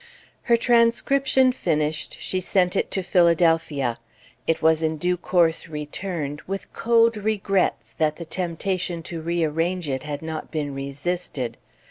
[0.49, 3.97] Her transcription finished, she sent it to Philadelphia.
[4.47, 10.01] It was in due course returned, with cold regrets that the temptation to rearrange it
[10.01, 11.55] had not been resisted.